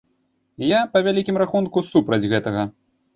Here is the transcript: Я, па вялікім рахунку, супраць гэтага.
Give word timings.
Я, 0.69 0.79
па 0.95 1.01
вялікім 1.07 1.37
рахунку, 1.41 1.83
супраць 1.91 2.29
гэтага. 2.33 2.65